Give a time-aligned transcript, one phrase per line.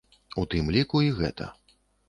[0.43, 1.53] У тым ліку, і гэта.